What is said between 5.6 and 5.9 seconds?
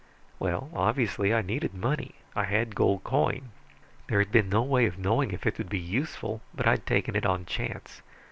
be